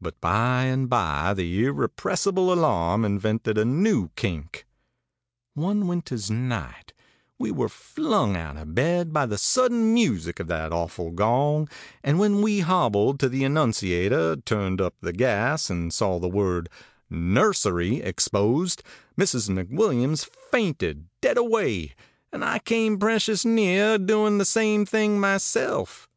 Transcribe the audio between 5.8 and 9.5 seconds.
winter's night we were flung out of bed by the